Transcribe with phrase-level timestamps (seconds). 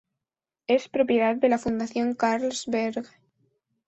[0.65, 3.07] Es propiedad de la Fundación Carlsberg.